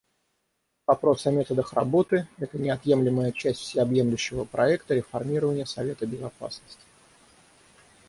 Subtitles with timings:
[0.87, 6.83] Вопрос о методах работы— это неотъемлемая часть всеобъемлющего проекта реформирования Совета Безопасности.